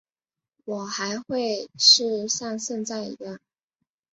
[0.65, 3.39] 我还会是像现在一样